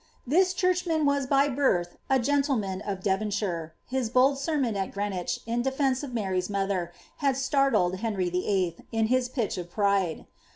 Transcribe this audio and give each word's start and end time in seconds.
This 0.25 0.55
churchman 0.55 1.05
was 1.05 1.27
by 1.27 1.47
birth 1.47 1.95
a 2.09 2.17
gentleman 2.17 2.81
of 2.81 3.03
Devonshire: 3.03 3.75
his 3.85 4.11
hold 4.11 4.39
sermon 4.39 4.75
at 4.75 4.91
Greenwich, 4.91 5.41
in 5.45 5.61
defence 5.61 6.01
of 6.01 6.11
Mar)'"*s 6.11 6.49
mother, 6.49 6.91
had 7.17 7.37
startled 7.37 7.97
Henry 7.97 8.31
VIII. 8.31 8.77
in 8.91 9.07
his 9.13 9.29
pitch 9.29 9.59
of 9.59 9.69
pride. 9.69 10.25